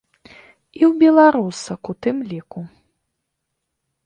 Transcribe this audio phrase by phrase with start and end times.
[0.27, 2.61] І ў беларусак ў тым ліку.